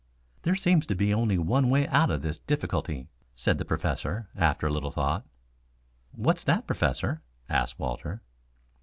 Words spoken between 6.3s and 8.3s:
that, Professor?" asked Walter.